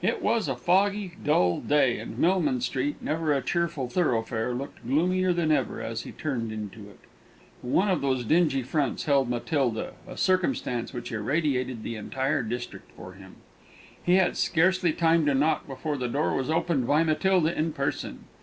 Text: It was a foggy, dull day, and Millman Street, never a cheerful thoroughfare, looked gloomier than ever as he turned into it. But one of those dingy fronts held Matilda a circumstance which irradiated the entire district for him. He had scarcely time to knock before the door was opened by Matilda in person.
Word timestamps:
It 0.00 0.22
was 0.22 0.48
a 0.48 0.56
foggy, 0.56 1.12
dull 1.22 1.60
day, 1.60 1.98
and 1.98 2.16
Millman 2.18 2.62
Street, 2.62 2.96
never 3.02 3.34
a 3.34 3.42
cheerful 3.42 3.86
thoroughfare, 3.86 4.54
looked 4.54 4.82
gloomier 4.86 5.34
than 5.34 5.52
ever 5.52 5.82
as 5.82 6.04
he 6.04 6.12
turned 6.12 6.50
into 6.50 6.88
it. 6.88 7.00
But 7.60 7.68
one 7.70 7.90
of 7.90 8.00
those 8.00 8.24
dingy 8.24 8.62
fronts 8.62 9.04
held 9.04 9.28
Matilda 9.28 9.92
a 10.08 10.16
circumstance 10.16 10.94
which 10.94 11.12
irradiated 11.12 11.82
the 11.82 11.96
entire 11.96 12.42
district 12.42 12.92
for 12.92 13.12
him. 13.12 13.34
He 14.02 14.14
had 14.14 14.38
scarcely 14.38 14.94
time 14.94 15.26
to 15.26 15.34
knock 15.34 15.66
before 15.66 15.98
the 15.98 16.08
door 16.08 16.34
was 16.34 16.48
opened 16.48 16.86
by 16.86 17.04
Matilda 17.04 17.54
in 17.54 17.74
person. 17.74 18.24